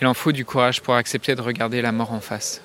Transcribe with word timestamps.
Il 0.00 0.06
en 0.06 0.14
faut 0.14 0.32
du 0.32 0.44
courage 0.44 0.82
pour 0.82 0.94
accepter 0.94 1.34
de 1.34 1.40
regarder 1.40 1.80
la 1.80 1.92
mort 1.92 2.12
en 2.12 2.20
face, 2.20 2.60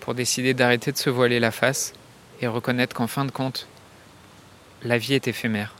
pour 0.00 0.14
décider 0.14 0.54
d'arrêter 0.54 0.92
de 0.92 0.96
se 0.96 1.10
voiler 1.10 1.40
la 1.40 1.50
face 1.50 1.94
et 2.40 2.46
reconnaître 2.46 2.94
qu'en 2.94 3.08
fin 3.08 3.24
de 3.24 3.32
compte, 3.32 3.66
la 4.84 4.98
vie 4.98 5.14
est 5.14 5.26
éphémère. 5.26 5.74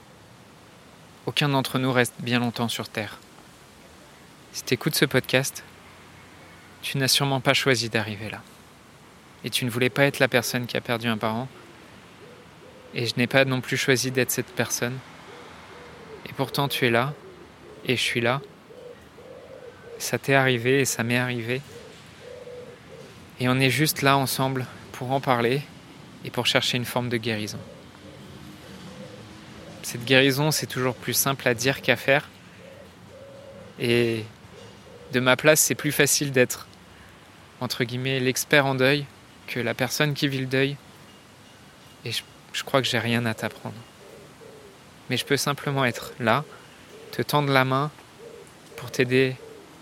Aucun 1.27 1.49
d'entre 1.49 1.79
nous 1.79 1.93
reste 1.93 2.15
bien 2.19 2.41
longtemps 2.41 2.69
sur 2.69 2.89
Terre. 2.89 3.19
Si 4.53 4.65
tu 4.65 4.75
écoutes 4.75 4.97
ce 4.97 5.05
podcast, 5.05 5.63
tu 6.83 6.99
n'as 6.99 7.09
sûrement 7.09 7.41
pas 7.41 7.55
choisi 7.55 7.89
d'arriver 7.89 8.29
là. 8.29 8.43
Et 9.45 9.51
tu 9.51 9.65
ne 9.65 9.71
voulais 9.71 9.91
pas 9.91 10.05
être 10.05 10.19
la 10.19 10.29
personne 10.29 10.67
qui 10.67 10.77
a 10.77 10.81
perdu 10.81 11.07
un 11.07 11.19
parent. 11.19 11.49
Et 12.95 13.07
je 13.07 13.15
n'ai 13.17 13.29
pas 13.29 13.45
non 13.45 13.61
plus 13.61 13.77
choisi 13.77 14.11
d'être 14.11 14.33
cette 14.33 14.53
personne. 14.55 14.99
Et 16.29 16.33
pourtant 16.33 16.69
tu 16.69 16.87
es 16.87 16.91
là, 16.91 17.15
et 17.87 17.97
je 17.97 18.03
suis 18.03 18.21
là. 18.21 18.41
Ça 20.03 20.19
t'est 20.19 20.35
arrivé 20.35 20.81
et 20.81 20.85
ça 20.85 21.05
m'est 21.05 21.17
arrivé. 21.17 21.63
Et 23.39 23.49
on 23.49 23.61
est 23.61 23.71
juste 23.71 24.03
là 24.03 24.17
ensemble 24.17 24.67
pour 24.91 25.13
en 25.13 25.21
parler 25.21 25.63
et 26.25 26.31
pour 26.31 26.45
chercher 26.45 26.77
une 26.77 26.85
forme 26.85 27.09
de 27.09 27.19
guérison. 27.19 27.61
Cette 29.85 30.05
guérison, 30.05 30.51
c'est 30.51 30.67
toujours 30.67 30.97
plus 30.97 31.13
simple 31.13 31.47
à 31.47 31.55
dire 31.55 31.81
qu'à 31.83 31.95
faire. 31.95 32.29
Et 33.79 34.25
de 35.13 35.21
ma 35.21 35.37
place, 35.37 35.61
c'est 35.61 35.77
plus 35.77 35.93
facile 35.93 36.33
d'être, 36.33 36.67
entre 37.61 37.85
guillemets, 37.85 38.19
l'expert 38.19 38.67
en 38.67 38.75
deuil 38.75 39.07
que 39.47 39.61
la 39.61 39.73
personne 39.73 40.15
qui 40.15 40.27
vit 40.27 40.41
le 40.41 40.47
deuil. 40.47 40.77
Et 42.05 42.11
je, 42.11 42.25
je 42.53 42.65
crois 42.65 42.83
que 42.83 42.89
j'ai 42.89 42.99
rien 42.99 43.25
à 43.25 43.35
t'apprendre. 43.35 43.77
Mais 45.11 45.17
je 45.17 45.25
peux 45.25 45.37
simplement 45.37 45.85
être 45.85 46.13
là, 46.19 46.45
te 47.13 47.23
tendre 47.23 47.53
la 47.53 47.65
main 47.65 47.93
pour 48.77 48.91
t'aider 48.91 49.37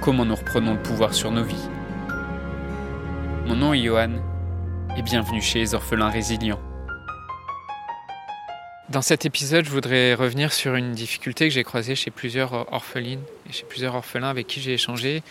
comment 0.00 0.24
nous 0.24 0.34
reprenons 0.34 0.74
le 0.74 0.82
pouvoir 0.82 1.12
sur 1.14 1.30
nos 1.30 1.42
vies 1.42 1.68
Mon 3.46 3.56
nom 3.56 3.74
est 3.74 3.82
Johan, 3.82 4.12
et 4.96 5.02
bienvenue 5.02 5.42
chez 5.42 5.58
les 5.58 5.74
orphelins 5.74 6.08
résilients. 6.08 6.60
Dans 8.88 9.02
cet 9.02 9.26
épisode, 9.26 9.64
je 9.64 9.70
voudrais 9.70 10.14
revenir 10.14 10.52
sur 10.52 10.76
une 10.76 10.92
difficulté 10.92 11.48
que 11.48 11.54
j'ai 11.54 11.64
croisée 11.64 11.94
chez 11.94 12.10
plusieurs 12.10 12.72
orphelines 12.72 13.22
et 13.48 13.52
chez 13.52 13.64
plusieurs 13.64 13.94
orphelins 13.94 14.30
avec 14.30 14.46
qui 14.46 14.60
j'ai 14.60 14.74
échangé, 14.74 15.22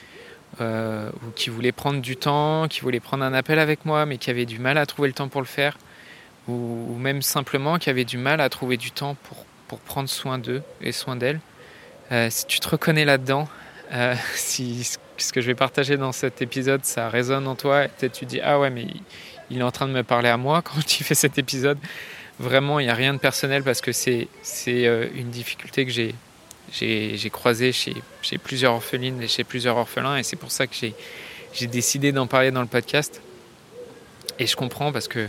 euh, 0.61 1.09
ou 1.23 1.31
qui 1.31 1.49
voulaient 1.49 1.71
prendre 1.71 2.01
du 2.01 2.17
temps, 2.17 2.67
qui 2.67 2.81
voulaient 2.81 2.99
prendre 2.99 3.23
un 3.23 3.33
appel 3.33 3.59
avec 3.59 3.85
moi, 3.85 4.05
mais 4.05 4.17
qui 4.17 4.29
avaient 4.29 4.45
du 4.45 4.59
mal 4.59 4.77
à 4.77 4.85
trouver 4.85 5.07
le 5.07 5.13
temps 5.13 5.27
pour 5.27 5.41
le 5.41 5.47
faire, 5.47 5.77
ou, 6.47 6.95
même 6.99 7.21
simplement 7.21 7.77
qui 7.77 7.89
avaient 7.89 8.05
du 8.05 8.17
mal 8.17 8.41
à 8.41 8.49
trouver 8.49 8.77
du 8.77 8.91
temps 8.91 9.15
pour, 9.23 9.45
pour 9.67 9.79
prendre 9.79 10.09
soin 10.09 10.37
d'eux 10.37 10.61
et 10.81 10.91
soin 10.91 11.15
d'elles. 11.15 11.39
Euh, 12.11 12.27
si 12.29 12.45
tu 12.45 12.59
te 12.59 12.69
reconnais 12.69 13.05
là-dedans, 13.05 13.47
euh, 13.93 14.15
si 14.35 14.97
ce 15.17 15.33
que 15.33 15.41
je 15.41 15.47
vais 15.47 15.55
partager 15.55 15.97
dans 15.97 16.11
cet 16.11 16.41
épisode, 16.41 16.85
ça 16.85 17.09
résonne 17.09 17.47
en 17.47 17.55
toi, 17.55 17.87
peut-être 17.87 18.13
tu 18.13 18.25
dis 18.25 18.39
ah 18.41 18.59
ouais 18.59 18.69
mais 18.69 18.87
il 19.49 19.59
est 19.59 19.63
en 19.63 19.71
train 19.71 19.87
de 19.87 19.93
me 19.93 20.03
parler 20.03 20.29
à 20.29 20.37
moi 20.37 20.61
quand 20.63 20.85
tu 20.85 21.03
fais 21.03 21.15
cet 21.15 21.37
épisode. 21.37 21.77
Vraiment, 22.39 22.79
il 22.79 22.83
n'y 22.83 22.91
a 22.91 22.95
rien 22.95 23.13
de 23.13 23.19
personnel 23.19 23.63
parce 23.63 23.81
que 23.81 23.91
c'est 23.91 24.27
euh, 24.67 25.07
une 25.15 25.29
difficulté 25.29 25.85
que 25.85 25.91
j'ai 25.91 26.13
j'ai 26.69 27.29
croisé 27.29 27.71
chez, 27.71 27.95
chez, 28.21 28.37
plusieurs 28.37 28.73
orphelines 28.73 29.21
et 29.21 29.29
chez 29.29 29.45
plusieurs 29.45 29.77
orphelins 29.77 30.17
et 30.17 30.23
c'est 30.23 30.35
pour 30.35 30.51
ça 30.51 30.67
que 30.67 30.75
j'ai 31.53 31.67
décidé 31.67 32.11
d'en 32.11 32.27
parler 32.27 32.51
dans 32.51 32.59
le 32.59 32.67
podcast. 32.67 33.21
Et 34.37 34.47
je 34.47 34.55
comprends 34.57 34.91
parce 34.91 35.07
que 35.07 35.27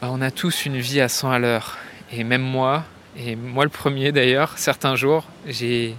bah, 0.00 0.08
on 0.10 0.20
a 0.20 0.30
tous 0.30 0.66
une 0.66 0.78
vie 0.78 1.00
à 1.00 1.08
100 1.08 1.30
à 1.30 1.38
l'heure. 1.38 1.78
Et 2.12 2.24
même 2.24 2.42
moi, 2.42 2.84
et 3.16 3.36
moi 3.36 3.64
le 3.64 3.70
premier 3.70 4.12
d'ailleurs, 4.12 4.58
certains 4.58 4.96
jours, 4.96 5.24
j'ai 5.46 5.94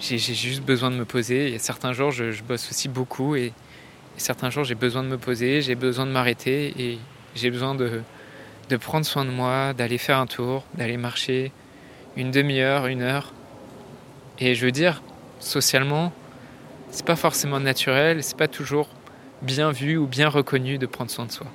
juste 0.00 0.62
besoin 0.62 0.90
de 0.90 0.96
me 0.96 1.04
poser. 1.04 1.52
Et 1.52 1.58
certains 1.58 1.92
jours, 1.92 2.10
je, 2.10 2.42
bosse 2.42 2.70
aussi 2.70 2.88
beaucoup. 2.88 3.36
Et, 3.36 3.52
certains 4.16 4.50
jours, 4.50 4.64
j'ai 4.64 4.74
besoin 4.74 5.02
de 5.02 5.08
me 5.08 5.18
poser, 5.18 5.60
j'ai 5.60 5.74
besoin 5.74 6.06
de 6.06 6.10
m'arrêter 6.10 6.72
et 6.78 6.98
j'ai 7.34 7.50
besoin 7.50 7.74
de, 7.74 8.00
de 8.70 8.76
prendre 8.76 9.04
soin 9.04 9.26
de 9.26 9.30
moi, 9.30 9.74
d'aller 9.74 9.98
faire 9.98 10.18
un 10.18 10.26
tour, 10.26 10.64
d'aller 10.74 10.96
marcher 10.96 11.52
une 12.16 12.30
demi-heure, 12.30 12.86
une 12.86 13.02
heure. 13.02 13.32
Et 14.38 14.54
je 14.54 14.64
veux 14.64 14.72
dire, 14.72 15.02
socialement, 15.38 16.12
c'est 16.90 17.04
pas 17.04 17.16
forcément 17.16 17.60
naturel, 17.60 18.22
c'est 18.22 18.38
pas 18.38 18.48
toujours 18.48 18.88
bien 19.42 19.70
vu 19.70 19.98
ou 19.98 20.06
bien 20.06 20.30
reconnu 20.30 20.78
de 20.78 20.86
prendre 20.86 21.10
soin 21.10 21.26
de 21.26 21.32
soi. 21.32 21.46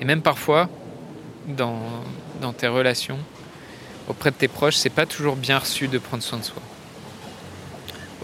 Et 0.00 0.04
même 0.04 0.22
parfois, 0.22 0.68
dans, 1.46 1.80
dans 2.40 2.52
tes 2.52 2.66
relations, 2.66 3.18
auprès 4.08 4.30
de 4.30 4.36
tes 4.36 4.48
proches, 4.48 4.76
c'est 4.76 4.90
pas 4.90 5.06
toujours 5.06 5.36
bien 5.36 5.58
reçu 5.58 5.88
de 5.88 5.98
prendre 5.98 6.22
soin 6.22 6.38
de 6.38 6.44
soi. 6.44 6.62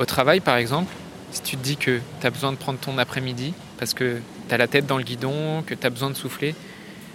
Au 0.03 0.05
travail, 0.05 0.41
par 0.41 0.57
exemple, 0.57 0.93
si 1.31 1.43
tu 1.43 1.57
te 1.57 1.63
dis 1.63 1.77
que 1.77 2.01
tu 2.21 2.27
as 2.27 2.31
besoin 2.31 2.51
de 2.51 2.57
prendre 2.57 2.81
ton 2.81 2.99
après-midi 2.99 3.55
parce 3.79 3.95
que 3.95 4.19
tu 4.49 4.53
as 4.53 4.59
la 4.59 4.67
tête 4.67 4.85
dans 4.85 4.99
le 4.99 5.05
guidon, 5.05 5.63
que 5.65 5.77
tu 5.77 5.87
as 5.87 5.91
besoin 5.91 6.11
de 6.11 6.17
souffler, 6.17 6.57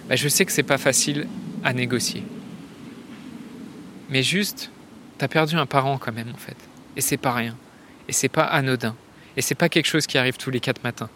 bah, 0.08 0.16
je 0.16 0.26
sais 0.26 0.46
que 0.46 0.52
c'est 0.52 0.62
pas 0.62 0.78
facile 0.78 1.26
à 1.62 1.74
négocier. 1.74 2.22
Mais 4.08 4.22
juste, 4.22 4.70
tu 5.18 5.24
as 5.26 5.28
perdu 5.28 5.56
un 5.56 5.66
parent 5.66 5.98
quand 5.98 6.12
même 6.12 6.30
en 6.32 6.38
fait. 6.38 6.56
Et 6.96 7.02
c'est 7.02 7.18
pas 7.18 7.34
rien. 7.34 7.58
Et 8.08 8.14
c'est 8.14 8.30
pas 8.30 8.44
anodin. 8.44 8.96
Et 9.36 9.42
c'est 9.42 9.54
pas 9.54 9.68
quelque 9.68 9.86
chose 9.86 10.06
qui 10.06 10.16
arrive 10.16 10.38
tous 10.38 10.50
les 10.50 10.60
quatre 10.60 10.82
matins. 10.82 11.10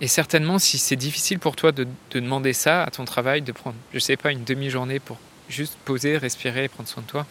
Et 0.00 0.06
certainement, 0.06 0.60
si 0.60 0.78
c'est 0.78 0.94
difficile 0.94 1.40
pour 1.40 1.56
toi 1.56 1.72
de, 1.72 1.88
demander 2.12 2.52
ça 2.52 2.84
à 2.84 2.92
ton 2.92 3.04
travail, 3.04 3.42
de 3.42 3.50
prendre, 3.50 3.74
je 3.92 3.98
sais 3.98 4.16
pas, 4.16 4.30
une 4.30 4.44
demi-journée 4.44 5.00
pour 5.00 5.18
juste 5.48 5.76
poser, 5.84 6.16
respirer, 6.16 6.68
prendre 6.68 6.88
soin 6.88 7.02
de 7.02 7.08
toi, 7.08 7.26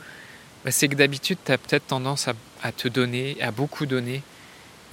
bah, 0.66 0.72
c'est 0.72 0.88
que 0.88 0.96
d'habitude, 0.96 1.38
tu 1.44 1.52
as 1.52 1.58
peut-être 1.58 1.88
tendance 1.88 2.28
à, 2.28 2.72
te 2.72 2.88
donner, 2.88 3.38
à 3.42 3.52
beaucoup 3.52 3.86
donner. 3.86 4.22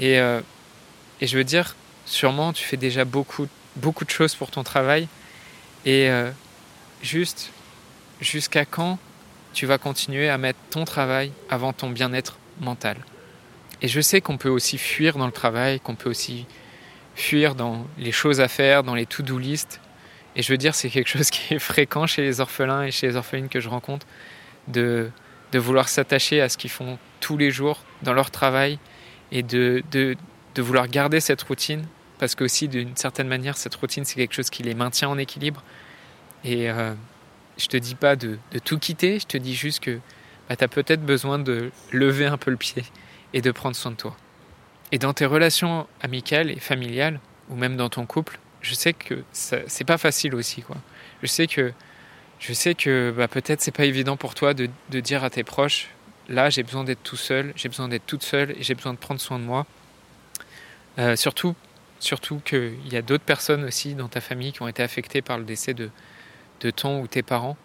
Et, 0.00 0.18
euh, 0.18 0.40
et 1.20 1.26
je 1.26 1.36
veux 1.36 1.44
dire, 1.44 1.76
sûrement, 2.06 2.52
tu 2.52 2.64
fais 2.64 2.76
déjà 2.76 3.04
beaucoup, 3.04 3.48
beaucoup 3.76 4.04
de 4.04 4.10
choses 4.10 4.34
pour 4.34 4.50
ton 4.50 4.62
travail, 4.62 5.08
et 5.84 6.08
euh, 6.10 6.30
juste, 7.02 7.50
jusqu'à 8.20 8.64
quand 8.64 8.98
tu 9.52 9.66
vas 9.66 9.78
continuer 9.78 10.28
à 10.28 10.38
mettre 10.38 10.58
ton 10.70 10.84
travail 10.84 11.32
avant 11.50 11.72
ton 11.72 11.90
bien-être 11.90 12.38
mental? 12.60 12.96
Et 13.80 13.88
je 13.88 14.00
sais 14.00 14.20
qu'on 14.20 14.38
peut 14.38 14.48
aussi 14.48 14.76
fuir 14.78 15.18
dans 15.18 15.26
le 15.26 15.32
travail, 15.32 15.80
qu'on 15.80 15.94
peut 15.94 16.10
aussi 16.10 16.46
fuir 17.14 17.54
dans 17.54 17.86
les 17.96 18.12
choses 18.12 18.40
à 18.40 18.48
faire, 18.48 18.82
dans 18.82 18.94
les 18.94 19.06
to-do 19.06 19.38
list. 19.38 19.80
Et 20.36 20.42
je 20.42 20.52
veux 20.52 20.58
dire, 20.58 20.74
c'est 20.74 20.90
quelque 20.90 21.08
chose 21.08 21.30
qui 21.30 21.54
est 21.54 21.58
fréquent 21.58 22.06
chez 22.06 22.22
les 22.22 22.40
orphelins 22.40 22.84
et 22.84 22.90
chez 22.90 23.08
les 23.08 23.16
orphelines 23.16 23.48
que 23.48 23.60
je 23.60 23.68
rencontre, 23.68 24.06
de, 24.66 25.10
de 25.53 25.59
vouloir 25.59 25.88
s'attacher 25.88 26.41
à 26.41 26.48
ce 26.48 26.56
qu'ils 26.56 26.70
font 26.70 26.98
tous 27.20 27.36
les 27.36 27.50
jours 27.50 27.82
dans 28.03 28.12
leur 28.12 28.31
travail 28.31 28.78
et 29.32 29.42
de, 29.42 29.82
de, 29.91 30.16
de 30.54 30.62
vouloir 30.62 30.88
garder 30.88 31.20
cette 31.20 31.42
routine 31.42 31.84
parce 32.19 32.34
que 32.34 32.44
aussi 32.44 32.69
d'une 32.69 32.97
certaine 32.97 33.28
manière 33.28 33.56
cette 33.56 33.75
routine 33.75 34.04
c'est 34.04 34.16
quelque 34.16 34.34
chose 34.34 34.50
qui 34.50 34.62
les 34.62 34.75
maintient 34.75 35.09
en 35.09 35.19
équilibre. 35.19 35.62
Et 36.44 36.70
euh, 36.70 36.94
je 37.56 37.66
te 37.66 37.76
dis 37.76 37.94
pas 37.94 38.16
de, 38.16 38.38
tout 38.64 38.78
quitter 38.78 39.19
je 39.19 39.26
te 39.26 39.36
dis 39.36 39.54
juste 39.54 39.81
que 39.81 39.98
bah, 40.48 40.56
tu 40.56 40.64
as 40.64 40.69
peut-être 40.69 41.04
besoin 41.04 41.38
de 41.38 41.70
lever 41.92 42.26
un 42.26 42.36
peu 42.36 42.50
le 42.50 42.56
pied 42.56 42.84
et 43.34 43.41
de 43.41 43.50
prendre 43.50 43.76
soin 43.76 43.91
de 43.91 43.97
toi. 43.97 44.16
Et 44.92 44.98
dans 44.98 45.12
tes 45.12 45.26
relations 45.26 45.86
amicales 46.00 46.50
et 46.50 46.60
familiales 46.60 47.21
ou 47.50 47.56
même 47.56 47.77
dans 47.77 47.89
ton 47.89 48.06
couple 48.06 48.39
je 48.60 48.74
sais 48.74 48.92
que 48.92 49.22
c'est 49.33 49.84
pas 49.84 49.98
facile 49.98 50.34
aussi 50.34 50.62
quoi. 50.62 50.77
Je 51.22 51.27
sais 51.27 51.47
que 51.47 51.72
je 52.38 52.52
sais 52.52 52.74
que 52.74 53.12
bah, 53.16 53.28
peut-être 53.28 53.60
c'est 53.60 53.72
pas 53.72 53.84
évident 53.84 54.16
pour 54.16 54.34
toi 54.34 54.54
de, 54.54 54.68
dire 55.00 55.24
à 55.24 55.30
tes 55.30 55.44
proches 55.44 55.88
là 56.28 56.50
j'ai 56.50 56.62
besoin 56.62 56.84
d'être 56.84 57.02
tout 57.02 57.16
seul 57.16 57.52
j'ai 57.56 57.68
besoin 57.68 57.88
d'être 57.88 58.06
toute 58.06 58.22
seule 58.22 58.52
et 58.52 58.62
j'ai 58.62 58.74
besoin 58.74 58.92
de 58.92 58.98
prendre 58.98 59.20
soin 59.20 59.38
de 59.38 59.44
moi 59.44 59.66
euh, 60.98 61.16
surtout 61.16 61.54
Surtout 62.00 62.40
qu'il 62.44 62.92
y 62.92 62.96
a 62.96 63.02
d'autres 63.02 63.24
personnes 63.24 63.64
aussi 63.64 63.94
dans 63.94 64.06
ta 64.06 64.20
famille 64.20 64.52
qui 64.52 64.62
ont 64.62 64.68
été 64.68 64.84
affectées 64.84 65.20
par 65.20 65.36
le 65.36 65.44
décès 65.44 65.74
de, 65.74 65.90
de 66.60 66.70
ton 66.70 67.00
ou 67.00 67.08
tes 67.08 67.22
parents, 67.24 67.56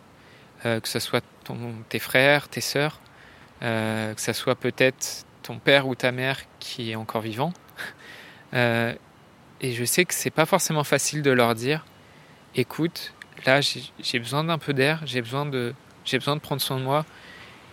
euh, 0.66 0.80
que 0.80 0.88
ce 0.88 1.00
soit 1.00 1.24
ton, 1.44 1.76
tes 1.90 2.00
frères, 2.00 2.48
tes 2.48 2.62
sœurs, 2.62 3.00
euh, 3.62 4.12
que 4.14 4.22
ce 4.22 4.34
soit 4.34 4.56
peut-être 4.56 5.26
ton 5.44 5.60
père 5.60 5.88
ou 5.88 5.94
ta 5.94 6.12
mère 6.12 6.40
qui 6.60 6.90
est 6.90 6.96
encore 6.96 7.22
vivant. 7.22 7.54
Et 8.54 9.72
je 9.72 9.86
sais 9.86 10.04
que 10.04 10.14
c'est 10.14 10.30
pas 10.30 10.46
forcément 10.46 10.84
facile 10.84 11.22
de 11.22 11.32
leur 11.32 11.56
dire 11.56 11.86
écoute, 12.56 13.14
là 13.46 13.62
j'ai 13.62 14.20
besoin 14.20 14.44
d'un 14.44 14.58
peu 14.58 14.74
d'air, 14.74 15.02
j'ai 15.06 15.22
besoin 15.22 15.46
de 15.46 15.74
besoin 16.12 16.36
de 16.36 16.42
prendre 16.42 16.62
soin 16.62 16.78
de 16.78 16.84
moi. 16.84 17.06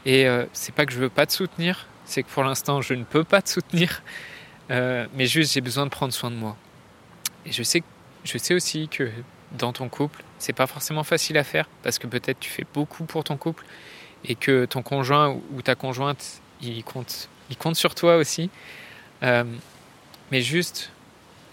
Et 0.07 0.27
c'est 0.53 0.75
pas 0.75 0.87
que 0.87 0.93
je 0.93 0.99
veux 0.99 1.11
pas 1.11 1.27
te 1.27 1.33
soutenir, 1.33 1.87
c'est 2.05 2.23
que 2.23 2.29
pour 2.29 2.43
l'instant 2.43 2.81
je 2.81 2.95
ne 2.95 3.05
peux 3.05 3.25
pas 3.25 3.43
te 3.43 3.51
soutenir. 3.51 4.03
Euh, 4.71 5.07
mais 5.15 5.27
juste, 5.27 5.53
j'ai 5.53 5.61
besoin 5.61 5.85
de 5.85 5.91
prendre 5.91 6.13
soin 6.13 6.31
de 6.31 6.37
moi. 6.37 6.57
Et 7.45 7.53
je 7.53 7.63
sais, 7.63 7.83
je 8.25 8.39
sais 8.39 8.55
aussi 8.55 8.89
que 8.89 9.11
dans 9.53 9.73
ton 9.73 9.89
couple, 9.89 10.23
c'est 10.39 10.53
pas 10.53 10.67
forcément 10.67 11.03
facile 11.03 11.37
à 11.39 11.45
faire 11.45 11.69
parce 11.83 11.99
que 11.99 12.07
peut-être 12.07 12.39
tu 12.39 12.51
fais 12.51 12.67
beaucoup 12.73 13.05
pour 13.05 13.25
ton 13.25 13.37
couple 13.37 13.65
et 14.25 14.35
que 14.35 14.67
ton 14.67 14.83
conjoint 14.83 15.37
ou 15.53 15.63
ta 15.63 15.75
conjointe, 15.75 16.41
il 16.63 16.85
compte, 16.85 17.29
il 17.49 17.57
compte 17.57 17.77
sur 17.77 17.95
toi 17.95 18.17
aussi. 18.17 18.51
Euh, 19.23 19.45
mais 20.31 20.43
juste, 20.43 20.93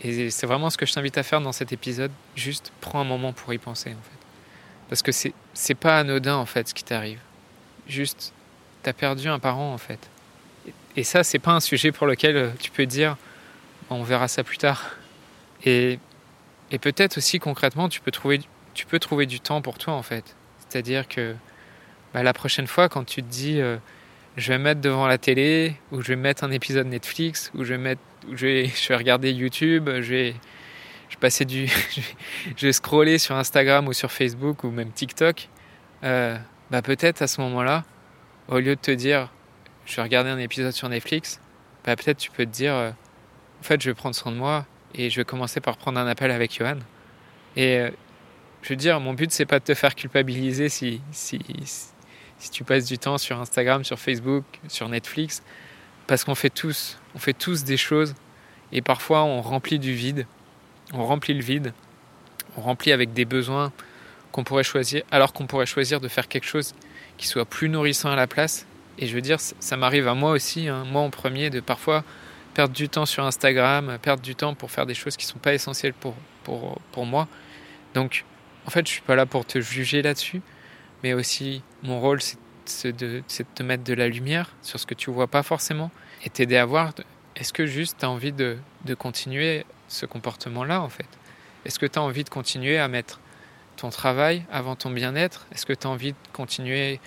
et 0.04 0.30
c'est 0.30 0.46
vraiment 0.46 0.70
ce 0.70 0.78
que 0.78 0.86
je 0.86 0.94
t'invite 0.94 1.18
à 1.18 1.24
faire 1.24 1.42
dans 1.42 1.52
cet 1.52 1.72
épisode, 1.74 2.12
juste 2.36 2.72
prends 2.82 3.00
un 3.02 3.06
moment 3.06 3.34
pour 3.34 3.54
y 3.54 3.58
penser 3.58 3.90
en 3.90 3.94
fait. 3.94 4.28
Parce 4.90 5.02
que 5.02 5.12
c'est, 5.12 5.34
c'est 5.54 5.76
pas 5.76 6.00
anodin 6.00 6.36
en 6.36 6.46
fait 6.46 6.68
ce 6.70 6.74
qui 6.74 6.84
t'arrive. 6.84 7.20
Juste, 7.88 8.34
t'as 8.84 8.94
perdu 8.94 9.28
un 9.28 9.40
parent 9.40 9.74
en 9.74 9.78
fait. 9.78 10.00
Et 10.96 11.04
ça, 11.04 11.24
c'est 11.24 11.40
pas 11.40 11.52
un 11.52 11.60
sujet 11.60 11.92
pour 11.92 12.08
lequel 12.08 12.38
euh, 12.38 12.50
tu 12.60 12.72
peux 12.72 12.86
dire 12.86 13.18
on 13.90 14.04
verra 14.04 14.28
ça 14.28 14.44
plus 14.44 14.58
tard. 14.58 14.92
Et, 15.66 16.00
et 16.72 16.78
peut-être 16.78 17.18
aussi 17.18 17.40
concrètement, 17.40 17.90
tu 17.90 18.02
peux, 18.02 18.12
trouver, 18.12 18.42
tu 18.74 18.86
peux 18.86 19.00
trouver 19.00 19.26
du 19.26 19.40
temps 19.40 19.62
pour 19.62 19.78
toi 19.78 19.94
en 19.94 20.04
fait. 20.04 20.36
C'est-à-dire 20.60 21.08
que 21.08 21.36
bah, 22.14 22.24
la 22.24 22.34
prochaine 22.34 22.68
fois, 22.68 22.90
quand 22.90 23.04
tu 23.04 23.24
te 23.24 23.28
dis 23.28 23.60
euh, 23.60 23.78
je 24.38 24.52
vais 24.52 24.60
me 24.60 24.66
mettre 24.66 24.82
devant 24.82 25.08
la 25.08 25.18
télé, 25.18 25.76
ou 25.92 26.02
je 26.02 26.10
vais 26.10 26.16
mettre 26.16 26.44
un 26.44 26.52
épisode 26.52 26.86
Netflix, 26.88 27.52
ou 27.56 27.64
je 27.64 27.74
vais, 27.74 27.80
mettre, 27.80 28.02
je 28.34 28.46
vais, 28.46 28.66
je 28.68 28.88
vais 28.90 28.96
regarder 28.96 29.32
YouTube, 29.32 29.90
je 29.90 30.14
vais, 30.14 30.36
passer 31.20 31.46
du. 31.46 31.68
je 32.58 32.66
vais 32.66 32.74
scroller 32.74 33.18
sur 33.18 33.36
Instagram 33.36 33.88
ou 33.88 33.94
sur 33.94 34.12
Facebook 34.12 34.64
ou 34.64 34.72
même 34.72 34.92
TikTok, 34.92 35.50
euh, 36.04 36.38
bah 36.70 36.82
peut-être 36.82 37.22
à 37.22 37.28
ce 37.28 37.42
moment-là, 37.42 37.84
au 38.48 38.60
lieu 38.60 38.76
de 38.76 38.82
te 38.82 38.92
dire 38.92 39.32
je 39.86 39.96
vais 39.96 40.02
regarder 40.02 40.30
un 40.30 40.38
épisode 40.38 40.74
sur 40.74 40.90
Netflix, 40.90 41.40
bah 41.86 41.96
peut-être 41.96 42.18
tu 42.18 42.30
peux 42.32 42.46
te 42.46 42.52
dire 42.52 42.74
euh, 42.74 42.90
en 43.60 43.64
fait 43.64 43.82
je 43.82 43.90
vais 43.90 43.96
prendre 43.96 44.16
soin 44.16 44.32
de 44.32 44.38
moi 44.38 44.66
et 44.94 45.10
je 45.10 45.20
vais 45.20 45.26
commencer 45.26 45.60
par 45.60 45.78
prendre 45.78 46.00
un 46.00 46.08
appel 46.08 46.32
avec 46.32 46.56
Johan. 46.56 46.80
Et 47.56 47.80
euh, 47.80 47.90
je 48.62 48.70
veux 48.70 48.76
dire, 48.76 49.00
mon 49.00 49.14
but 49.14 49.32
c'est 49.32 49.46
pas 49.46 49.60
de 49.60 49.66
te 49.66 49.74
faire 49.74 49.96
culpabiliser 49.96 50.70
si, 50.70 51.02
si, 51.12 51.40
si 52.38 52.52
tu 52.52 52.64
passes 52.64 52.86
du 52.86 52.98
temps 52.98 53.18
sur 53.18 53.40
Instagram, 53.40 53.84
sur 53.84 54.00
Facebook, 54.00 54.44
sur 54.68 54.90
Netflix, 54.90 55.42
parce 56.08 56.24
qu'on 56.24 56.36
fait 56.36 56.50
tous, 56.50 56.98
on 57.16 57.20
fait 57.20 57.34
tous 57.34 57.64
des 57.64 57.78
choses 57.78 58.16
et 58.72 58.82
parfois 58.82 59.24
on 59.24 59.42
remplit 59.42 59.80
du 59.80 59.94
vide, 59.94 60.26
on 60.94 61.06
remplit 61.06 61.34
le 61.34 61.42
vide, 61.42 61.74
on 62.58 62.62
remplit 62.62 62.92
avec 62.92 63.14
des 63.14 63.26
besoins 63.26 63.72
qu'on 64.32 64.44
pourrait 64.44 64.64
choisir, 64.64 65.04
alors 65.12 65.34
qu'on 65.34 65.48
pourrait 65.48 65.66
choisir 65.66 66.00
de 66.00 66.08
faire 66.08 66.28
quelque 66.28 66.48
chose 66.48 66.74
qui 67.18 67.28
soit 67.28 67.46
plus 67.46 67.70
nourrissant 67.70 68.10
à 68.10 68.16
la 68.16 68.28
place. 68.28 68.66
Et 69.00 69.08
je 69.08 69.14
veux 69.14 69.22
dire, 69.22 69.40
ça 69.40 69.78
m'arrive 69.78 70.08
à 70.08 70.14
moi 70.14 70.32
aussi, 70.32 70.68
hein, 70.68 70.86
moi 70.86 71.02
en 71.02 71.10
premier, 71.10 71.50
de 71.50 71.60
parfois 71.60 72.04
perdre 72.54 72.74
du 72.74 72.90
temps 72.90 73.06
sur 73.06 73.24
Instagram, 73.26 74.00
perdre 74.02 74.24
du 74.24 74.36
temps 74.36 74.56
pour 74.56 74.72
faire 74.72 74.86
des 74.86 74.96
choses 74.96 75.16
qui 75.16 75.26
ne 75.28 75.32
sont 75.32 75.40
pas 75.40 75.54
essentielles 75.54 75.94
pour, 75.94 76.16
pour, 76.44 76.80
pour 76.92 77.06
moi. 77.06 77.28
Donc, 77.94 78.26
en 78.66 78.72
fait, 78.72 78.88
je 78.88 78.94
suis 78.94 79.02
pas 79.02 79.16
là 79.16 79.26
pour 79.26 79.46
te 79.46 79.62
juger 79.62 80.02
là-dessus, 80.02 80.42
mais 81.04 81.14
aussi 81.14 81.62
mon 81.84 82.00
rôle, 82.00 82.22
c'est 82.22 82.38
de, 82.84 82.92
de, 82.92 83.24
te 83.56 83.64
mettre 83.64 83.84
de 83.84 83.94
la 83.94 84.08
lumière 84.08 84.52
sur 84.62 84.80
ce 84.80 84.86
que 84.86 84.94
tu 84.94 85.12
vois 85.12 85.28
pas 85.28 85.44
forcément 85.44 85.92
et 86.24 86.30
t'aider 86.30 86.58
à 86.58 86.66
voir 86.66 86.94
est-ce 87.38 87.54
que 87.54 87.68
juste 87.68 87.98
tu 88.00 88.06
as 88.06 88.10
envie 88.10 88.32
de, 88.32 88.58
continuer 88.98 89.66
ce 89.88 90.06
comportement-là, 90.08 90.82
en 90.82 90.90
fait? 90.90 91.08
Est-ce 91.66 91.78
que 91.78 91.86
tu 91.86 92.00
as 92.00 92.02
envie 92.02 92.24
de 92.24 92.30
continuer 92.30 92.80
à 92.80 92.88
mettre 92.88 93.20
ton 93.76 93.90
travail 93.90 94.44
avant 94.52 94.76
ton 94.76 94.90
bien-être? 94.90 95.46
Est-ce 95.52 95.66
que 95.66 95.74
tu 95.74 95.86
as 95.86 95.90
envie 95.90 96.14
de 96.14 96.18
continuer 96.34 97.00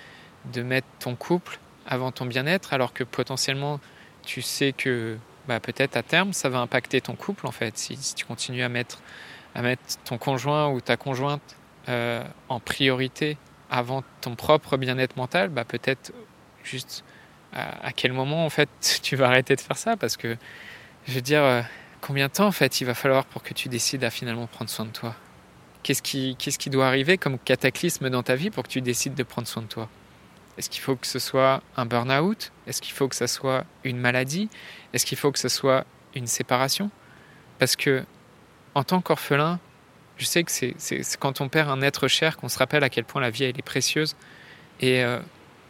de 0.53 0.61
mettre 0.61 0.87
ton 0.99 1.15
couple 1.15 1.59
avant 1.85 2.11
ton 2.11 2.25
bien-être 2.25 2.73
alors 2.73 2.93
que 2.93 3.03
potentiellement 3.03 3.79
tu 4.23 4.41
sais 4.41 4.71
que 4.71 5.17
bah, 5.47 5.59
peut-être 5.59 5.97
à 5.97 6.03
terme 6.03 6.33
ça 6.33 6.49
va 6.49 6.59
impacter 6.59 7.01
ton 7.01 7.15
couple 7.15 7.45
en 7.45 7.51
fait 7.51 7.77
si, 7.77 7.95
si 7.97 8.15
tu 8.15 8.25
continues 8.25 8.63
à 8.63 8.69
mettre, 8.69 9.01
à 9.53 9.61
mettre 9.61 9.83
ton 10.05 10.17
conjoint 10.17 10.69
ou 10.69 10.81
ta 10.81 10.97
conjointe 10.97 11.57
euh, 11.89 12.23
en 12.49 12.59
priorité? 12.59 13.37
Avant 13.71 14.03
ton 14.19 14.35
propre 14.35 14.77
bien-être 14.77 15.15
mental, 15.15 15.49
bah, 15.49 15.63
peut-être 15.63 16.11
juste 16.63 17.03
à, 17.53 17.91
quel 17.93 18.13
moment 18.13 18.45
en 18.45 18.49
fait 18.49 18.69
tu 19.01 19.15
vas 19.15 19.27
arrêter 19.27 19.55
de 19.55 19.61
faire 19.61 19.77
ça? 19.77 19.97
Parce 19.97 20.17
que 20.17 20.37
je 21.07 21.13
veux 21.13 21.21
dire 21.21 21.41
euh, 21.41 21.61
combien 22.01 22.27
de 22.27 22.33
temps 22.33 22.47
en 22.47 22.51
fait 22.51 22.81
il 22.81 22.85
va 22.85 22.93
falloir 22.93 23.25
pour 23.25 23.41
que 23.41 23.53
tu 23.53 23.69
décides 23.69 24.03
à 24.03 24.09
finalement 24.09 24.45
prendre 24.45 24.69
soin 24.69 24.85
de 24.85 24.91
toi? 24.91 25.15
Qu'est-ce 25.83 26.03
qui, 26.03 26.35
qu'est-ce 26.37 26.59
qui 26.59 26.69
doit 26.69 26.85
arriver 26.85 27.17
comme 27.17 27.39
cataclysme 27.39 28.09
dans 28.09 28.21
ta 28.21 28.35
vie 28.35 28.51
pour 28.51 28.63
que 28.63 28.69
tu 28.69 28.81
décides 28.81 29.15
de 29.15 29.23
prendre 29.23 29.47
soin 29.47 29.63
de 29.63 29.67
toi? 29.67 29.89
Est-ce 30.57 30.69
qu'il 30.69 30.81
faut 30.81 30.95
que 30.95 31.07
ce 31.07 31.17
soit 31.17 31.63
un 31.75 31.85
burn-out? 31.85 32.51
Est-ce 32.67 32.81
qu'il 32.81 32.93
faut 32.93 33.07
que 33.07 33.15
ce 33.15 33.25
soit 33.25 33.65
une 33.83 33.97
maladie? 33.97 34.49
Est-ce 34.93 35.05
qu'il 35.05 35.17
faut 35.17 35.31
que 35.31 35.39
ce 35.39 35.49
soit 35.49 35.85
une 36.13 36.27
séparation? 36.27 36.91
Parce 37.57 37.75
que 37.75 38.03
en 38.75 38.83
tant 38.83 39.01
qu'orphelin, 39.01 39.59
je 40.21 40.25
sais 40.27 40.43
que 40.43 40.51
c'est, 40.51 40.75
quand 41.19 41.41
on 41.41 41.49
perd 41.49 41.67
un 41.71 41.81
être 41.81 42.07
cher 42.07 42.37
qu'on 42.37 42.47
se 42.47 42.59
rappelle 42.59 42.83
à 42.83 42.89
quel 42.89 43.05
point 43.05 43.19
la 43.21 43.31
vie 43.31 43.43
elle 43.45 43.57
est 43.57 43.63
précieuse. 43.63 44.15
Et 44.79 45.03
euh, 45.03 45.19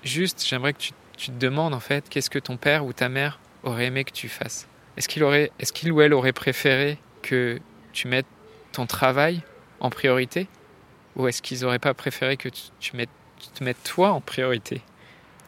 juste, 0.04 0.46
j'aimerais 0.46 0.74
que 0.74 0.80
tu, 0.80 0.92
te 0.92 1.32
demandes 1.32 1.74
en 1.74 1.80
fait 1.80 2.10
qu'est-ce 2.10 2.30
que 2.30 2.40
ton 2.40 2.58
père 2.58 2.84
ou 2.86 2.92
ta 2.92 3.08
mère 3.08 3.40
aurait 3.64 3.86
aimé 3.86 4.04
que 4.04 4.12
tu 4.12 4.28
fasses? 4.28 4.68
Est-ce 4.98 5.08
qu'il 5.08 5.24
aurait, 5.24 5.52
est-ce 5.60 5.72
qu'il 5.72 5.90
ou 5.94 6.02
elle 6.02 6.14
aurait 6.14 6.34
préféré 6.34 6.98
que 7.22 7.62
tu 7.94 8.10
mettes 8.10 8.26
ton 8.74 8.86
travail 8.86 9.42
en 9.80 9.90
priorité? 9.90 10.50
Ou 11.16 11.30
est-ce 11.30 11.42
qu'ils 11.42 11.62
n'auraient 11.62 11.80
pas 11.80 11.94
préféré 11.94 12.36
que 12.36 12.50
tu, 12.50 12.64
tu, 12.82 12.98
mettes, 12.98 13.10
tu, 13.40 13.48
te 13.48 13.64
mettes 13.64 13.82
toi 13.86 14.12
en 14.12 14.20
priorité 14.20 14.82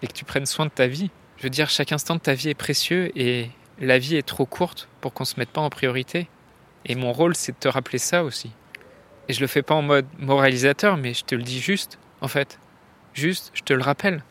et 0.01 0.07
que 0.07 0.13
tu 0.13 0.23
prennes 0.23 0.45
soin 0.45 0.65
de 0.65 0.71
ta 0.71 0.87
vie? 0.87 1.09
Je 1.35 1.43
veux 1.43 1.49
dire, 1.49 1.69
chaque 1.69 1.91
instant 1.91 2.15
de 2.15 2.21
ta 2.21 2.35
vie 2.35 2.47
est 2.47 2.53
précieux 2.53 3.11
et 3.19 3.49
la 3.81 3.99
vie 3.99 4.15
est 4.15 4.25
trop 4.25 4.45
courte 4.45 4.87
pour 5.01 5.13
qu'on 5.13 5.25
se 5.25 5.37
mette 5.37 5.49
pas 5.49 5.59
en 5.59 5.69
priorité. 5.69 6.29
Et 6.85 6.95
mon 6.95 7.11
rôle, 7.11 7.35
c'est 7.35 7.51
de 7.51 7.57
te 7.57 7.67
rappeler 7.67 7.97
ça 7.97 8.23
aussi. 8.23 8.51
Et 9.29 9.33
je 9.33 9.39
le 9.39 9.47
fais 9.47 9.61
pas 9.61 9.75
en 9.75 9.81
mode 9.81 10.05
moralisateur, 10.19 10.97
mais 10.97 11.13
je 11.13 11.23
te 11.23 11.35
le 11.35 11.43
dis 11.43 11.59
juste, 11.59 11.99
en 12.21 12.27
fait. 12.27 12.59
Juste, 13.13 13.51
je 13.53 13.61
te 13.61 13.73
le 13.73 13.81
rappelle. 13.81 14.23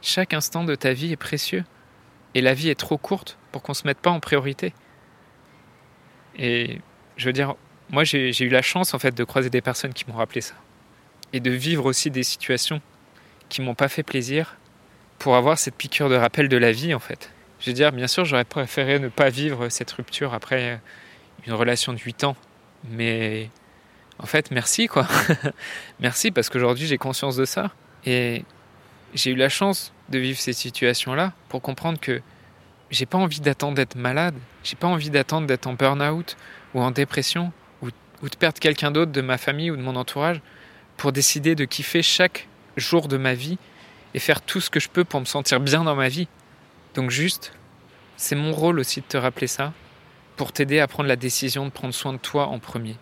Chaque 0.00 0.34
instant 0.34 0.64
de 0.64 0.74
ta 0.74 0.92
vie 0.92 1.12
est 1.12 1.16
précieux. 1.16 1.64
Et 2.34 2.40
la 2.40 2.54
vie 2.54 2.68
est 2.68 2.74
trop 2.74 2.98
courte 2.98 3.38
pour 3.52 3.62
qu'on 3.62 3.74
se 3.74 3.86
mette 3.86 3.98
pas 3.98 4.10
en 4.10 4.20
priorité. 4.20 4.74
Et 6.36 6.80
je 7.16 7.26
veux 7.26 7.32
dire, 7.32 7.54
moi 7.90 8.04
j'ai 8.04 8.42
eu 8.42 8.48
la 8.48 8.62
chance 8.62 8.92
en 8.92 8.98
fait 8.98 9.14
de 9.14 9.24
croiser 9.24 9.50
des 9.50 9.60
personnes 9.60 9.92
qui 9.92 10.04
m'ont 10.08 10.16
rappelé 10.16 10.40
ça. 10.40 10.54
Et 11.32 11.40
de 11.40 11.50
vivre 11.50 11.86
aussi 11.86 12.10
des 12.10 12.24
situations 12.24 12.80
qui 13.48 13.62
m'ont 13.62 13.74
pas 13.74 13.88
fait 13.88 14.02
plaisir 14.02 14.56
pour 15.18 15.36
avoir 15.36 15.58
cette 15.58 15.76
piqûre 15.76 16.08
de 16.08 16.16
rappel 16.16 16.48
de 16.48 16.56
la 16.56 16.72
vie 16.72 16.92
en 16.92 16.98
fait. 16.98 17.30
Je 17.60 17.70
veux 17.70 17.74
dire, 17.74 17.92
bien 17.92 18.08
sûr, 18.08 18.24
j'aurais 18.24 18.44
préféré 18.44 18.98
ne 18.98 19.08
pas 19.08 19.30
vivre 19.30 19.68
cette 19.68 19.92
rupture 19.92 20.34
après 20.34 20.80
une 21.46 21.52
relation 21.52 21.92
de 21.92 21.98
8 21.98 22.24
ans. 22.24 22.36
Mais 22.90 23.50
en 24.18 24.26
fait, 24.26 24.50
merci 24.50 24.86
quoi. 24.86 25.06
merci 26.00 26.30
parce 26.30 26.48
qu'aujourd'hui 26.48 26.86
j'ai 26.86 26.98
conscience 26.98 27.36
de 27.36 27.44
ça. 27.44 27.70
Et 28.06 28.44
j'ai 29.14 29.30
eu 29.30 29.36
la 29.36 29.48
chance 29.48 29.92
de 30.10 30.18
vivre 30.18 30.38
ces 30.38 30.52
situations-là 30.52 31.32
pour 31.48 31.62
comprendre 31.62 31.98
que 31.98 32.20
j'ai 32.90 33.06
pas 33.06 33.18
envie 33.18 33.40
d'attendre 33.40 33.74
d'être 33.74 33.96
malade, 33.96 34.34
j'ai 34.62 34.76
pas 34.76 34.86
envie 34.86 35.10
d'attendre 35.10 35.46
d'être 35.46 35.66
en 35.66 35.72
burn-out 35.72 36.36
ou 36.74 36.82
en 36.82 36.90
dépression 36.90 37.52
ou, 37.82 37.88
ou 38.22 38.28
de 38.28 38.36
perdre 38.36 38.58
quelqu'un 38.58 38.90
d'autre 38.90 39.12
de 39.12 39.20
ma 39.20 39.38
famille 39.38 39.70
ou 39.70 39.76
de 39.76 39.82
mon 39.82 39.96
entourage 39.96 40.40
pour 40.96 41.12
décider 41.12 41.54
de 41.54 41.64
kiffer 41.64 42.02
chaque 42.02 42.48
jour 42.76 43.08
de 43.08 43.16
ma 43.16 43.34
vie 43.34 43.58
et 44.14 44.18
faire 44.18 44.42
tout 44.42 44.60
ce 44.60 44.70
que 44.70 44.80
je 44.80 44.88
peux 44.88 45.04
pour 45.04 45.20
me 45.20 45.24
sentir 45.24 45.60
bien 45.60 45.84
dans 45.84 45.96
ma 45.96 46.08
vie. 46.08 46.28
Donc 46.94 47.10
juste, 47.10 47.52
c'est 48.16 48.36
mon 48.36 48.52
rôle 48.52 48.78
aussi 48.78 49.00
de 49.00 49.06
te 49.06 49.16
rappeler 49.16 49.46
ça 49.48 49.72
pour 50.36 50.52
t'aider 50.52 50.80
à 50.80 50.86
prendre 50.86 51.08
la 51.08 51.16
décision 51.16 51.64
de 51.64 51.70
prendre 51.70 51.94
soin 51.94 52.12
de 52.12 52.18
toi 52.18 52.46
en 52.46 52.58
premier. 52.58 52.96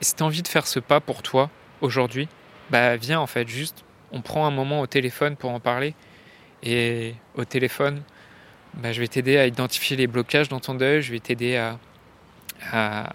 Et 0.00 0.04
si 0.04 0.14
tu 0.14 0.22
as 0.22 0.26
envie 0.26 0.42
de 0.42 0.48
faire 0.48 0.66
ce 0.66 0.80
pas 0.80 1.00
pour 1.00 1.22
toi 1.22 1.50
aujourd'hui, 1.80 2.28
bah 2.70 2.96
viens 2.96 3.20
en 3.20 3.26
fait, 3.26 3.48
juste 3.48 3.84
on 4.12 4.20
prend 4.20 4.46
un 4.46 4.50
moment 4.50 4.80
au 4.80 4.86
téléphone 4.86 5.36
pour 5.36 5.50
en 5.50 5.60
parler 5.60 5.94
et 6.62 7.14
au 7.34 7.44
téléphone, 7.44 8.02
bah, 8.74 8.92
je 8.92 9.00
vais 9.00 9.08
t'aider 9.08 9.36
à 9.38 9.46
identifier 9.46 9.96
les 9.96 10.06
blocages 10.06 10.48
dans 10.48 10.60
ton 10.60 10.74
deuil, 10.74 11.02
je 11.02 11.12
vais 11.12 11.20
t'aider 11.20 11.56
à, 11.56 11.78
à, 12.72 13.10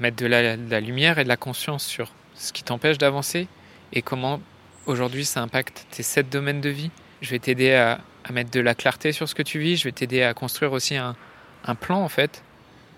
mettre 0.00 0.16
de 0.16 0.26
la, 0.26 0.56
de 0.56 0.70
la, 0.70 0.80
lumière 0.80 1.18
et 1.18 1.24
de 1.24 1.28
la 1.28 1.36
conscience 1.36 1.84
sur 1.84 2.12
ce 2.34 2.52
qui 2.52 2.62
t'empêche 2.62 2.98
d'avancer 2.98 3.48
et 3.92 4.02
comment 4.02 4.40
aujourd'hui 4.86 5.24
ça 5.24 5.40
impacte 5.40 5.86
tes 5.90 6.02
sept 6.02 6.28
domaines 6.28 6.60
de 6.60 6.68
vie. 6.68 6.90
Je 7.22 7.30
vais 7.30 7.38
t'aider 7.38 7.72
à, 7.74 8.00
à, 8.24 8.32
mettre 8.32 8.50
de 8.50 8.60
la 8.60 8.74
clarté 8.74 9.12
sur 9.12 9.28
ce 9.28 9.34
que 9.34 9.42
tu 9.42 9.58
vis, 9.58 9.76
je 9.76 9.84
vais 9.84 9.92
t'aider 9.92 10.22
à 10.22 10.34
construire 10.34 10.72
aussi 10.72 10.96
un, 10.96 11.16
un, 11.64 11.74
plan 11.74 12.02
en 12.02 12.08
fait, 12.08 12.42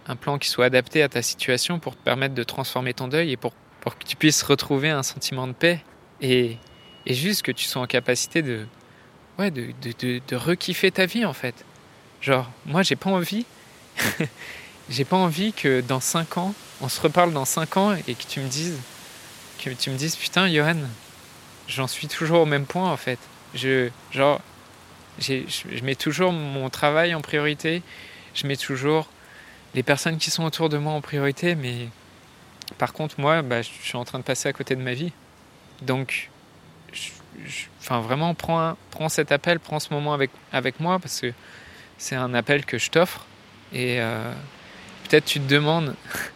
un 0.09 0.17
plan 0.17 0.39
qui 0.39 0.49
soit 0.49 0.65
adapté 0.65 1.03
à 1.03 1.09
ta 1.09 1.23
situation 1.23 1.79
pour 1.79 1.95
te 1.95 2.03
permettre 2.03 2.35
de 2.35 2.43
transformer 2.43 2.95
ton 2.95 3.09
deuil 3.09 3.33
et 3.33 3.37
pour, 3.37 3.53
pour 3.81 3.97
que 3.97 4.05
tu 4.05 4.17
puisses 4.17 4.43
retrouver 4.43 4.89
un 4.89 5.03
sentiment 5.03 5.47
de 5.47 5.53
paix 5.53 5.85
et, 6.21 6.57
et 7.07 7.15
juste 7.15 7.43
que 7.43 7.53
tu 7.53 7.67
sois 7.67 7.83
en 7.83 7.87
capacité 7.87 8.43
de, 8.43 8.67
ouais, 9.39 9.51
de, 9.51 9.67
de, 9.83 10.21
de, 10.27 10.37
rekiffer 10.37 10.91
ta 10.91 11.07
vie 11.07 11.27
en 11.27 11.35
fait. 11.35 11.55
Genre, 12.23 12.51
moi 12.65 12.83
j'ai 12.83 12.97
pas 12.97 13.11
envie, 13.11 13.45
j'ai 14.91 15.05
pas 15.05 15.17
envie 15.17 15.53
que 15.53 15.83
dans 15.83 16.01
5 16.01 16.39
ans, 16.39 16.55
on 16.81 16.89
se 16.89 17.01
reparle 17.01 17.33
dans 17.33 17.45
5 17.45 17.77
ans 17.77 17.95
et 17.95 18.15
que 18.15 18.25
tu 18.27 18.41
me 18.41 18.49
dises, 18.49 18.79
que 19.63 19.71
tu 19.71 19.91
me 19.91 19.97
dises, 19.97 20.17
putain, 20.17 20.49
Johan, 20.49 20.79
j'en 21.69 21.87
suis 21.87 22.09
toujours 22.09 22.41
au 22.41 22.47
même 22.47 22.67
point 22.67 22.91
en 22.91 22.97
fait. 22.97 23.19
Je, 23.55 23.91
genre, 24.11 24.41
je, 25.19 25.43
je 25.49 25.85
mets 25.85 25.95
toujours 25.95 26.33
mon 26.33 26.71
travail 26.71 27.15
en 27.15 27.21
priorité, 27.21 27.83
je 28.35 28.47
mets 28.47 28.57
toujours 28.57 29.09
les 29.75 29.83
personnes 29.83 30.19
qui 30.19 30.31
sont 30.31 30.45
autour 30.45 30.69
de 30.69 30.79
moi 30.79 30.93
en 30.93 31.01
priorité, 31.01 31.55
mais 31.55 31.89
par 32.77 32.93
contre, 32.93 33.19
moi, 33.19 33.43
bah, 33.43 33.63
je 33.63 33.69
suis 33.69 33.97
en 33.97 34.05
train 34.05 34.19
de 34.19 34.25
passer 34.25 34.49
à 34.49 34.53
côté 34.53 34.77
de 34.77 34.83
ma 34.83 34.95
vie. 34.95 35.13
Donc, 35.83 36.31
vraiment, 37.89 38.35
prends, 38.35 38.77
prends 38.91 39.09
cet 39.09 39.33
appel, 39.33 39.61
prends 39.61 39.81
ce 39.81 39.93
moment 39.93 40.13
avec, 40.13 40.31
avec 40.53 40.81
moi, 40.81 40.99
parce 40.99 41.21
que 41.21 41.33
c'est 41.97 42.17
un 42.17 42.35
appel 42.35 42.65
que 42.65 42.79
je 42.79 42.91
t'offre. 42.91 43.27
Et 43.73 44.01
euh, 44.01 44.33
peut-être 45.05 45.25
tu 45.25 45.41
te 45.41 45.49
demandes, 45.49 45.95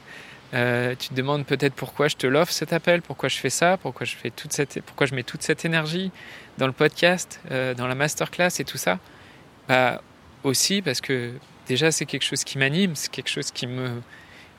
euh, 0.55 0.95
tu 0.99 1.09
te 1.09 1.15
demandes 1.15 1.45
peut-être 1.47 1.75
pourquoi 1.75 2.09
je 2.09 2.17
te 2.17 2.27
l'offre 2.27 2.53
cet 2.53 2.73
appel, 2.73 3.03
pourquoi 3.03 3.29
je 3.29 3.37
fais 3.37 3.51
ça, 3.51 3.77
pourquoi 3.77 4.07
je, 4.07 4.17
fais 4.17 4.31
toute 4.31 4.53
cette, 4.53 4.81
pourquoi 4.83 5.07
je 5.07 5.15
mets 5.15 5.23
toute 5.23 5.43
cette 5.43 5.65
énergie 5.65 6.11
dans 6.59 6.67
le 6.67 6.73
podcast, 6.73 7.41
euh, 7.51 7.75
dans 7.75 7.87
la 7.87 7.95
masterclass 7.95 8.51
et 8.59 8.65
tout 8.65 8.79
ça. 8.79 8.99
Bah, 9.69 10.03
aussi 10.45 10.83
parce 10.83 11.01
que 11.01 11.35
déjà 11.67 11.91
c'est 11.93 12.07
quelque 12.07 12.25
chose 12.25 12.45
qui 12.45 12.59
m'anime, 12.59 12.95
c'est 12.97 13.11
quelque 13.11 13.31
chose 13.31 13.51
qui 13.51 13.67
me, 13.67 14.03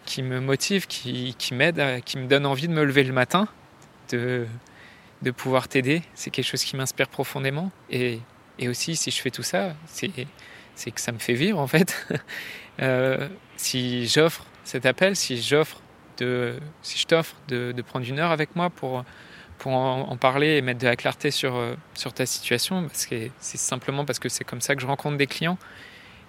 qui 0.05 0.21
me 0.21 0.39
motive, 0.39 0.87
qui, 0.87 1.35
qui 1.37 1.53
m'aide, 1.53 1.81
qui 2.05 2.17
me 2.17 2.27
donne 2.27 2.45
envie 2.45 2.67
de 2.67 2.73
me 2.73 2.83
lever 2.83 3.03
le 3.03 3.13
matin, 3.13 3.47
de, 4.11 4.45
de 5.21 5.31
pouvoir 5.31 5.67
t'aider. 5.67 6.01
C'est 6.13 6.29
quelque 6.29 6.45
chose 6.45 6.63
qui 6.63 6.75
m'inspire 6.75 7.07
profondément. 7.07 7.71
Et, 7.89 8.19
et, 8.59 8.67
aussi, 8.67 8.95
si 8.95 9.11
je 9.11 9.21
fais 9.21 9.31
tout 9.31 9.43
ça, 9.43 9.73
c'est, 9.87 10.09
que 10.09 11.01
ça 11.01 11.11
me 11.11 11.19
fait 11.19 11.33
vivre 11.33 11.59
en 11.59 11.67
fait. 11.67 12.07
euh, 12.81 13.29
si 13.57 14.07
j'offre 14.07 14.45
cet 14.63 14.85
appel, 14.85 15.15
si 15.15 15.41
j'offre 15.41 15.81
de, 16.17 16.59
si 16.81 16.99
je 16.99 17.05
t'offre 17.05 17.35
de, 17.47 17.71
de, 17.71 17.81
prendre 17.81 18.07
une 18.07 18.19
heure 18.19 18.31
avec 18.31 18.55
moi 18.55 18.69
pour, 18.69 19.03
pour 19.57 19.71
en, 19.73 20.09
en, 20.09 20.17
parler 20.17 20.57
et 20.57 20.61
mettre 20.61 20.79
de 20.79 20.85
la 20.85 20.95
clarté 20.95 21.31
sur, 21.31 21.59
sur 21.95 22.13
ta 22.13 22.25
situation, 22.25 22.83
parce 22.83 23.05
que 23.05 23.29
c'est 23.39 23.57
simplement 23.57 24.05
parce 24.05 24.19
que 24.19 24.29
c'est 24.29 24.43
comme 24.43 24.61
ça 24.61 24.75
que 24.75 24.81
je 24.81 24.87
rencontre 24.87 25.17
des 25.17 25.27
clients. 25.27 25.57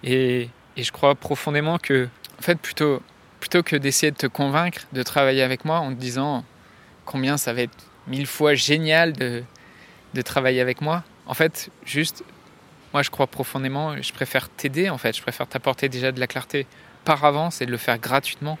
Et, 0.03 0.49
et 0.77 0.83
je 0.83 0.91
crois 0.91 1.15
profondément 1.15 1.77
que, 1.77 2.07
en 2.37 2.41
fait, 2.41 2.59
plutôt, 2.59 3.01
plutôt 3.39 3.63
que 3.63 3.75
d'essayer 3.75 4.11
de 4.11 4.17
te 4.17 4.27
convaincre 4.27 4.81
de 4.93 5.03
travailler 5.03 5.41
avec 5.41 5.65
moi 5.65 5.79
en 5.79 5.93
te 5.93 5.99
disant 5.99 6.43
combien 7.05 7.37
ça 7.37 7.53
va 7.53 7.61
être 7.61 7.77
mille 8.07 8.27
fois 8.27 8.53
génial 8.55 9.13
de, 9.13 9.43
de 10.13 10.21
travailler 10.21 10.61
avec 10.61 10.81
moi, 10.81 11.03
en 11.25 11.33
fait, 11.33 11.69
juste, 11.85 12.23
moi 12.93 13.01
je 13.01 13.09
crois 13.09 13.27
profondément, 13.27 14.01
je 14.01 14.13
préfère 14.13 14.49
t'aider 14.49 14.89
en 14.89 14.97
fait, 14.97 15.15
je 15.15 15.21
préfère 15.21 15.47
t'apporter 15.47 15.89
déjà 15.89 16.11
de 16.11 16.19
la 16.19 16.27
clarté 16.27 16.67
par 17.03 17.23
avance 17.23 17.61
et 17.61 17.65
de 17.65 17.71
le 17.71 17.77
faire 17.77 17.97
gratuitement. 17.99 18.57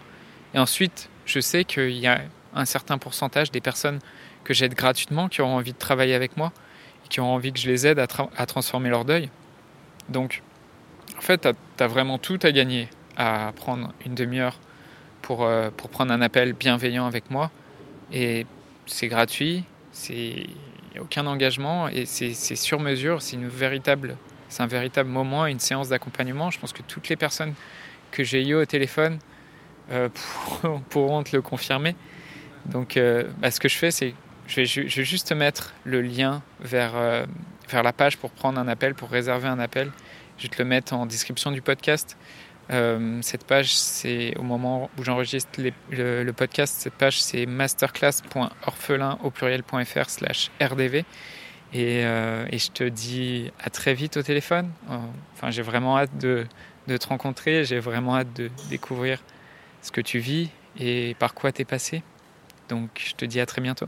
Et 0.53 0.59
ensuite, 0.59 1.09
je 1.25 1.39
sais 1.39 1.63
qu'il 1.63 1.97
y 1.97 2.07
a 2.07 2.21
un 2.53 2.65
certain 2.65 2.97
pourcentage 2.97 3.51
des 3.51 3.61
personnes 3.61 3.99
que 4.43 4.53
j'aide 4.53 4.73
gratuitement 4.73 5.27
qui 5.27 5.41
auront 5.41 5.57
envie 5.57 5.73
de 5.73 5.77
travailler 5.77 6.13
avec 6.13 6.37
moi 6.37 6.51
et 7.03 7.07
qui 7.07 7.19
auront 7.19 7.33
envie 7.33 7.51
que 7.51 7.59
je 7.59 7.69
les 7.69 7.87
aide 7.87 7.99
à, 7.99 8.07
à 8.37 8.45
transformer 8.45 8.89
leur 8.89 9.05
deuil. 9.05 9.29
Donc, 10.09 10.41
en 11.17 11.21
fait, 11.21 11.47
tu 11.77 11.83
as, 11.83 11.87
vraiment 11.87 12.17
tout 12.17 12.39
à 12.43 12.51
gagner 12.51 12.89
à 13.17 13.51
prendre 13.55 13.93
une 14.05 14.15
demi-heure 14.15 14.59
pour, 15.21 15.45
euh, 15.45 15.69
pour 15.75 15.89
prendre 15.89 16.11
un 16.13 16.21
appel 16.21 16.53
bienveillant 16.53 17.05
avec 17.05 17.31
moi. 17.31 17.51
Et 18.11 18.45
c'est 18.85 19.07
gratuit, 19.07 19.63
il 20.09 20.49
n'y 20.91 20.97
a 20.97 21.01
aucun 21.01 21.25
engagement 21.25 21.87
et 21.87 22.05
c'est 22.05 22.33
sur 22.33 22.79
mesure, 22.79 23.21
c'est 23.21 23.37
véritable, 23.37 24.17
un 24.59 24.67
véritable 24.67 25.09
moment, 25.09 25.45
une 25.47 25.59
séance 25.59 25.89
d'accompagnement. 25.89 26.51
Je 26.51 26.59
pense 26.59 26.71
que 26.73 26.81
toutes 26.81 27.09
les 27.09 27.15
personnes 27.15 27.53
que 28.11 28.23
j'ai 28.23 28.47
eues 28.47 28.55
au 28.55 28.65
téléphone 28.65 29.19
euh, 29.91 30.09
pour, 30.61 30.81
pourront 30.81 31.23
te 31.23 31.35
le 31.35 31.41
confirmer. 31.41 31.95
Donc, 32.65 32.97
euh, 32.97 33.23
bah, 33.39 33.51
ce 33.51 33.59
que 33.59 33.69
je 33.69 33.77
fais, 33.77 33.91
c'est 33.91 34.13
je 34.47 34.63
je 34.63 34.81
vais, 34.81 35.03
juste 35.03 35.31
mettre 35.31 35.73
le 35.85 36.01
lien 36.01 36.43
vers, 36.59 36.93
vers 37.67 37.81
la 37.81 37.93
page 37.93 38.17
pour 38.17 38.29
prendre 38.29 38.59
un 38.59 38.67
appel, 38.67 38.93
pour 38.93 39.09
réserver 39.09 39.47
un 39.47 39.57
appel. 39.57 39.91
Je 40.37 40.43
vais 40.43 40.49
te 40.49 40.61
le 40.61 40.67
mettre 40.67 40.93
en 40.93 41.05
description 41.05 41.51
du 41.51 41.61
podcast. 41.61 42.17
Euh, 42.71 43.19
cette 43.21 43.45
page, 43.45 43.75
c'est 43.75 44.35
au 44.37 44.41
moment 44.41 44.89
où 44.97 45.03
j'enregistre 45.03 45.61
le, 45.91 46.31
podcast, 46.31 46.75
cette 46.79 46.93
page, 46.93 47.21
c'est 47.21 47.45
masterclass.orphelin 47.45 49.19
au 49.23 49.29
pluriel.fr 49.29 50.09
slash 50.09 50.51
rdv. 50.61 51.03
Et, 51.73 52.05
euh, 52.05 52.45
et, 52.51 52.57
je 52.57 52.71
te 52.71 52.83
dis 52.83 53.51
à 53.63 53.69
très 53.69 53.93
vite 53.93 54.17
au 54.17 54.23
téléphone. 54.23 54.71
Enfin, 55.33 55.51
j'ai 55.51 55.61
vraiment 55.61 55.97
hâte 55.97 56.17
de, 56.17 56.45
de 56.87 56.97
te 56.97 57.07
rencontrer, 57.07 57.65
j'ai 57.65 57.79
vraiment 57.79 58.17
hâte 58.17 58.33
de 58.35 58.49
découvrir 58.69 59.19
ce 59.81 59.91
que 59.91 60.01
tu 60.01 60.19
vis 60.19 60.49
et 60.79 61.15
par 61.19 61.33
quoi 61.33 61.51
tu 61.51 61.61
es 61.61 61.65
passé. 61.65 62.03
Donc, 62.69 62.89
je 62.95 63.13
te 63.13 63.25
dis 63.25 63.39
à 63.39 63.45
très 63.45 63.61
bientôt. 63.61 63.87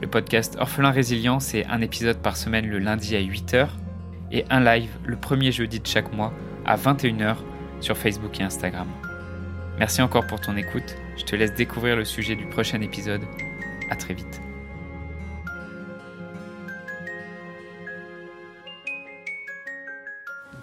Le 0.00 0.06
podcast 0.06 0.56
Orphelin 0.58 0.90
Résilient, 0.90 1.40
c'est 1.40 1.66
un 1.66 1.82
épisode 1.82 2.16
par 2.22 2.34
semaine 2.38 2.66
le 2.66 2.78
lundi 2.78 3.16
à 3.16 3.20
8h 3.20 3.68
et 4.32 4.46
un 4.48 4.60
live 4.60 4.88
le 5.04 5.16
premier 5.16 5.52
jeudi 5.52 5.78
de 5.78 5.86
chaque 5.86 6.10
mois 6.14 6.32
à 6.64 6.76
21h 6.76 7.36
sur 7.82 7.98
Facebook 7.98 8.40
et 8.40 8.42
Instagram. 8.42 8.88
Merci 9.78 10.00
encore 10.00 10.26
pour 10.26 10.40
ton 10.40 10.56
écoute. 10.56 10.96
Je 11.18 11.24
te 11.24 11.36
laisse 11.36 11.52
découvrir 11.52 11.96
le 11.96 12.06
sujet 12.06 12.34
du 12.34 12.46
prochain 12.46 12.80
épisode. 12.80 13.20
À 13.90 13.96
très 13.96 14.14
vite. 14.14 14.40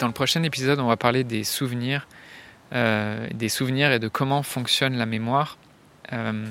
Dans 0.00 0.08
le 0.08 0.12
prochain 0.12 0.42
épisode, 0.42 0.80
on 0.80 0.88
va 0.88 0.96
parler 0.96 1.22
des 1.22 1.44
souvenirs, 1.44 2.08
euh, 2.72 3.28
et 3.30 3.98
de 3.98 4.08
comment 4.08 4.42
fonctionne 4.42 4.96
la 4.96 5.06
mémoire. 5.06 5.58
Euh, 6.12 6.44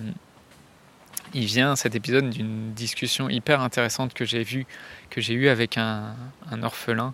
il 1.33 1.45
vient 1.45 1.75
cet 1.75 1.95
épisode 1.95 2.29
d'une 2.29 2.73
discussion 2.73 3.29
hyper 3.29 3.61
intéressante 3.61 4.13
que 4.13 4.25
j'ai 4.25 4.43
vue, 4.43 4.65
que 5.09 5.21
j'ai 5.21 5.33
eue 5.33 5.49
avec 5.49 5.77
un, 5.77 6.15
un 6.49 6.63
orphelin 6.63 7.13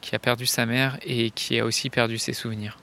qui 0.00 0.14
a 0.14 0.18
perdu 0.18 0.46
sa 0.46 0.66
mère 0.66 0.98
et 1.02 1.30
qui 1.30 1.58
a 1.58 1.64
aussi 1.64 1.90
perdu 1.90 2.18
ses 2.18 2.32
souvenirs. 2.32 2.78